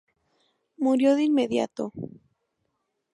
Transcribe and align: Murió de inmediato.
Murió 0.77 1.13
de 1.15 1.21
inmediato. 1.25 1.93